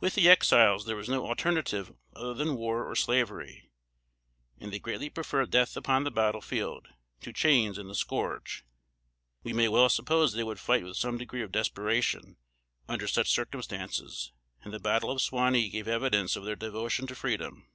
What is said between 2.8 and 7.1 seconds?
or slavery; and they greatly preferred death upon the battle field,